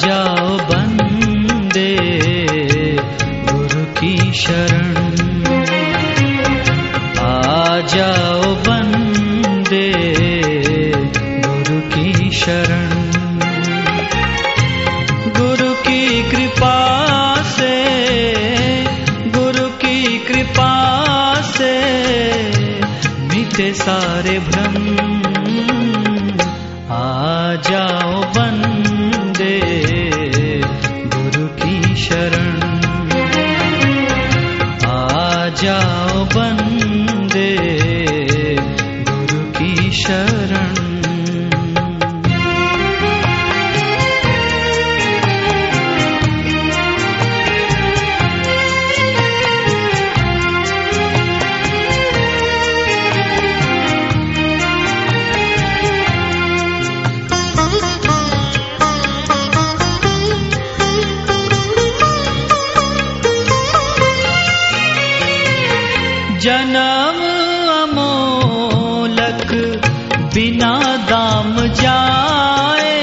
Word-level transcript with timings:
जाओ 0.00 0.58
बंदे, 0.58 1.96
गुरु 3.52 3.84
की 3.84 4.32
शरण। 4.32 4.94
आ 7.18 7.80
जाओ 7.80 8.54
बंदे, 8.54 9.92
गुरु 11.46 11.80
की 11.80 12.30
शरण। 12.30 12.90
गुरु 15.32 15.74
की 15.74 16.30
कृपा 16.30 16.78
से, 17.42 17.84
गुरु 19.30 19.68
की 19.68 20.18
कृपा 20.18 20.74
से 21.34 21.74
मिटे 23.20 23.72
सारे 23.74 24.38
भ्रम। 24.38 24.76
आ 26.92 27.54
जाओ 27.54 28.22
बंदे 28.22 28.49
जन्म 66.40 67.18
अमोलक 67.82 69.50
बिना 70.34 70.96
दाम 70.96 71.60
जाए। 71.66 73.00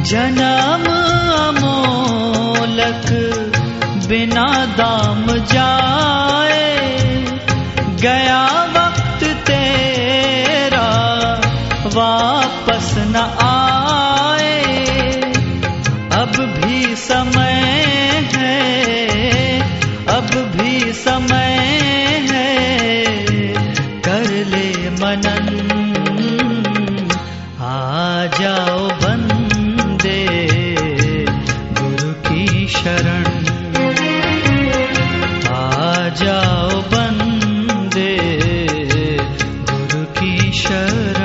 जन्म 0.00 0.84
अमोलक 1.48 3.06
बिना 4.08 4.66
दाम 4.66 5.26
जाए। 5.26 6.76
गया 8.02 8.64
वक्त 8.76 9.24
तेरा 9.24 10.90
वापस 11.86 12.94
न 12.98 13.16
आए। 13.42 14.64
अब 16.22 16.32
भी 16.36 16.96
समय 16.96 17.43
शरण 40.54 41.23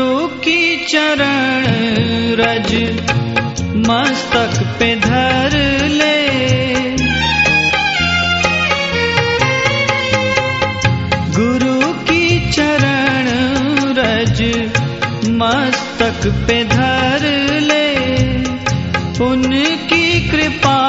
गुरु 0.00 0.26
की 0.26 0.84
चरण 0.84 1.64
रज 2.40 2.74
मस्तक 3.76 4.76
पे 4.78 4.96
धर 4.96 5.50
ले। 5.88 6.16
गुरु 11.36 11.92
की 11.92 12.52
चरण 12.52 13.28
रज 13.98 14.42
मस्तक 15.28 16.30
पे 16.48 16.64
धर 16.64 17.28
ले। 17.62 17.90
उनकी 19.24 20.28
कृपा 20.28 20.79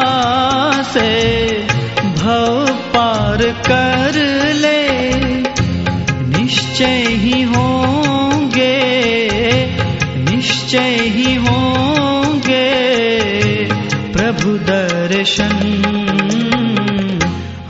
प्रभु 14.41 14.57
दर्शन 14.57 15.57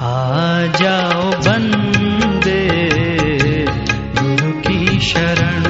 आ 0.02 0.12
जाओ 0.80 1.24
बंदे 1.46 2.62
गुरु 4.20 4.52
की 4.60 5.00
शरण। 5.00 5.68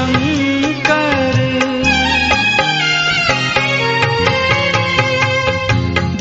शंकर 0.00 1.36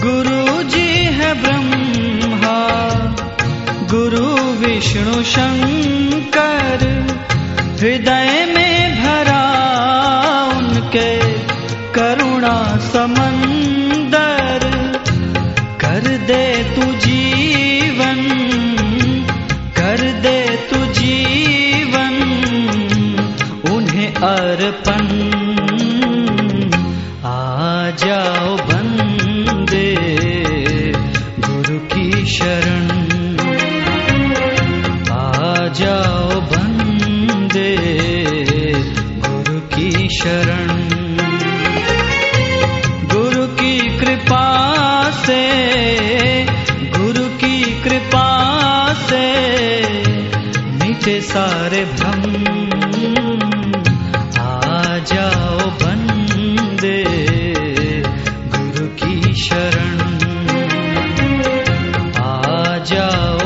गुरु 0.01 0.63
जी 0.63 0.87
है 0.89 1.41
ब्रह्मा, 1.41 2.57
गुरु 3.87 4.27
विष्णु 4.51 5.23
शंकर। 5.23 7.07
हृदय 7.79 8.45
में 8.55 9.03
भरा 9.03 9.43
उनके 10.57 11.17
करुणा 11.93 12.77
समंदर। 12.77 14.59
कर 15.81 16.01
दे 16.01 16.63
तू 16.63 16.81
जीवन, 16.81 18.21
कर 19.77 19.97
दे 19.97 20.67
तू 20.71 20.78
अर्पण। 24.23 25.05
आ 27.25 27.89
जाओ 27.89 28.57
बंदे, 28.57 29.95
गुरु 31.39 31.79
की 31.79 32.25
शरण। 32.25 32.89
आ 35.11 35.67
जाओ 35.67 36.41
बंदे, 36.41 37.77
गुरु 39.27 39.59
की 39.59 40.09
शरण। 40.09 40.87
गुरु 43.07 43.47
की 43.47 43.97
कृपा 43.97 44.45
से, 45.11 45.43
गुरु 46.97 47.23
की 47.23 47.81
कृपा 47.83 48.29
से 48.93 49.31
मिटे 50.65 51.21
सारे 51.21 51.85
भ्रम। 51.85 53.58
जाओ 54.99 55.57
बन्दे 55.57 57.03
गुरुकी 58.55 59.33
शरण। 59.33 59.99
आ 62.17 62.77
जाओ 62.77 63.38